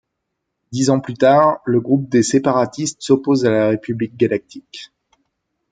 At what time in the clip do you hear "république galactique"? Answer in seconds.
3.67-4.91